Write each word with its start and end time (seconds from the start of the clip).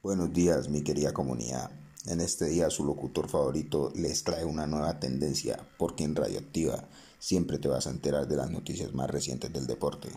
Buenos 0.00 0.32
días, 0.32 0.68
mi 0.68 0.82
querida 0.82 1.12
comunidad. 1.12 1.72
En 2.06 2.20
este 2.20 2.44
día 2.44 2.70
su 2.70 2.84
locutor 2.84 3.28
favorito 3.28 3.92
les 3.96 4.22
trae 4.22 4.44
una 4.44 4.64
nueva 4.64 5.00
tendencia, 5.00 5.58
porque 5.76 6.04
en 6.04 6.14
Radioactiva 6.14 6.84
siempre 7.18 7.58
te 7.58 7.66
vas 7.66 7.88
a 7.88 7.90
enterar 7.90 8.28
de 8.28 8.36
las 8.36 8.48
noticias 8.48 8.94
más 8.94 9.10
recientes 9.10 9.52
del 9.52 9.66
deporte. 9.66 10.08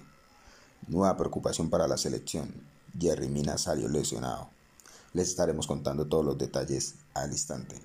Nueva 0.88 1.18
preocupación 1.18 1.72
para 1.72 1.88
la 1.88 1.98
selección. 1.98 2.54
Jerry 3.00 3.28
Mina 3.28 3.58
salió 3.58 3.90
lesionado. 3.90 4.50
Les 5.14 5.30
estaremos 5.30 5.66
contando 5.66 6.06
todos 6.06 6.24
los 6.24 6.38
detalles 6.38 6.98
al 7.16 7.32
instante. 7.32 7.76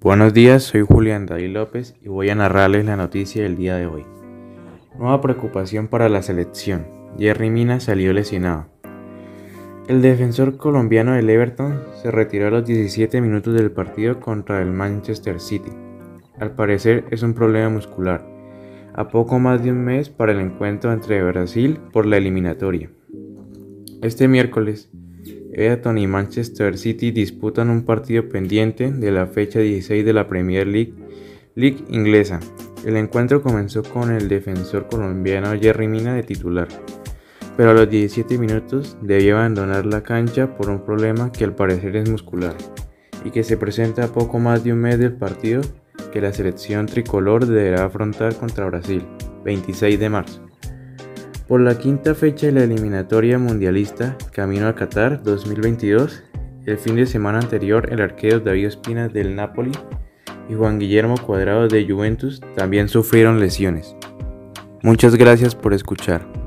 Buenos 0.00 0.32
días, 0.32 0.62
soy 0.62 0.82
Julián 0.82 1.26
David 1.26 1.50
López 1.50 1.96
y 2.00 2.08
voy 2.08 2.30
a 2.30 2.36
narrarles 2.36 2.84
la 2.84 2.94
noticia 2.94 3.42
del 3.42 3.56
día 3.56 3.74
de 3.74 3.88
hoy. 3.88 4.06
Nueva 4.96 5.20
preocupación 5.20 5.88
para 5.88 6.08
la 6.08 6.22
selección. 6.22 6.86
Jerry 7.18 7.50
Mina 7.50 7.80
salió 7.80 8.12
lesionado. 8.12 8.77
El 9.88 10.02
defensor 10.02 10.58
colombiano 10.58 11.14
del 11.14 11.30
Everton 11.30 11.80
se 12.02 12.10
retiró 12.10 12.48
a 12.48 12.50
los 12.50 12.66
17 12.66 13.22
minutos 13.22 13.54
del 13.54 13.70
partido 13.70 14.20
contra 14.20 14.60
el 14.60 14.70
Manchester 14.70 15.40
City. 15.40 15.70
Al 16.38 16.54
parecer 16.54 17.06
es 17.10 17.22
un 17.22 17.32
problema 17.32 17.70
muscular, 17.70 18.22
a 18.92 19.08
poco 19.08 19.38
más 19.38 19.64
de 19.64 19.70
un 19.70 19.82
mes 19.82 20.10
para 20.10 20.32
el 20.32 20.40
encuentro 20.40 20.92
entre 20.92 21.22
Brasil 21.22 21.80
por 21.90 22.04
la 22.04 22.18
eliminatoria. 22.18 22.90
Este 24.02 24.28
miércoles, 24.28 24.90
Everton 25.54 25.96
y 25.96 26.06
Manchester 26.06 26.76
City 26.76 27.10
disputan 27.10 27.70
un 27.70 27.86
partido 27.86 28.28
pendiente 28.28 28.92
de 28.92 29.10
la 29.10 29.26
fecha 29.26 29.60
16 29.60 30.04
de 30.04 30.12
la 30.12 30.28
Premier 30.28 30.66
League, 30.66 30.92
League 31.54 31.82
inglesa. 31.88 32.40
El 32.84 32.98
encuentro 32.98 33.40
comenzó 33.40 33.82
con 33.82 34.12
el 34.12 34.28
defensor 34.28 34.86
colombiano 34.86 35.58
Jerry 35.58 35.88
Mina 35.88 36.12
de 36.12 36.24
titular, 36.24 36.68
pero 37.58 37.70
a 37.72 37.74
los 37.74 37.90
17 37.90 38.38
minutos 38.38 38.96
debió 39.02 39.36
abandonar 39.36 39.84
la 39.84 40.04
cancha 40.04 40.54
por 40.56 40.70
un 40.70 40.84
problema 40.84 41.32
que 41.32 41.42
al 41.42 41.56
parecer 41.56 41.96
es 41.96 42.08
muscular 42.08 42.54
y 43.24 43.32
que 43.32 43.42
se 43.42 43.56
presenta 43.56 44.04
a 44.04 44.12
poco 44.12 44.38
más 44.38 44.62
de 44.62 44.72
un 44.72 44.78
mes 44.78 44.96
del 45.00 45.14
partido 45.14 45.62
que 46.12 46.20
la 46.20 46.32
selección 46.32 46.86
tricolor 46.86 47.46
deberá 47.46 47.86
afrontar 47.86 48.36
contra 48.36 48.66
Brasil, 48.66 49.04
26 49.44 49.98
de 49.98 50.08
marzo. 50.08 50.46
Por 51.48 51.60
la 51.60 51.76
quinta 51.76 52.14
fecha 52.14 52.46
de 52.46 52.52
la 52.52 52.62
eliminatoria 52.62 53.40
mundialista 53.40 54.16
Camino 54.30 54.68
a 54.68 54.76
Qatar 54.76 55.24
2022, 55.24 56.22
el 56.64 56.78
fin 56.78 56.94
de 56.94 57.06
semana 57.06 57.40
anterior 57.40 57.88
el 57.90 58.00
arquero 58.00 58.38
David 58.38 58.66
Espina 58.66 59.08
del 59.08 59.34
Napoli 59.34 59.72
y 60.48 60.54
Juan 60.54 60.78
Guillermo 60.78 61.16
Cuadrado 61.16 61.66
de 61.66 61.84
Juventus 61.88 62.40
también 62.54 62.88
sufrieron 62.88 63.40
lesiones. 63.40 63.96
Muchas 64.84 65.16
gracias 65.16 65.56
por 65.56 65.74
escuchar. 65.74 66.37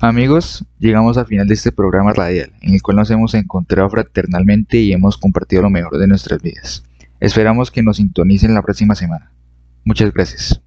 Amigos, 0.00 0.64
llegamos 0.78 1.18
al 1.18 1.26
final 1.26 1.48
de 1.48 1.54
este 1.54 1.72
programa 1.72 2.12
radial, 2.12 2.52
en 2.60 2.74
el 2.74 2.82
cual 2.82 2.98
nos 2.98 3.10
hemos 3.10 3.34
encontrado 3.34 3.90
fraternalmente 3.90 4.78
y 4.78 4.92
hemos 4.92 5.18
compartido 5.18 5.62
lo 5.62 5.70
mejor 5.70 5.98
de 5.98 6.06
nuestras 6.06 6.40
vidas. 6.40 6.84
Esperamos 7.18 7.72
que 7.72 7.82
nos 7.82 7.96
sintonicen 7.96 8.54
la 8.54 8.62
próxima 8.62 8.94
semana. 8.94 9.32
Muchas 9.84 10.12
gracias. 10.12 10.60